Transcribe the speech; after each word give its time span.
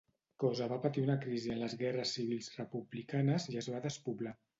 Cosa 0.43 0.67
va 0.69 0.77
patir 0.85 1.03
una 1.07 1.17
crisi 1.25 1.51
en 1.55 1.61
les 1.63 1.75
guerres 1.81 2.13
civils 2.17 2.47
republicanes 2.61 3.47
i 3.55 3.61
es 3.63 3.69
va 3.75 3.83
despoblar. 3.85 4.35